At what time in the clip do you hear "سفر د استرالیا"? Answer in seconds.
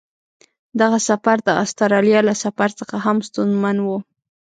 1.09-2.19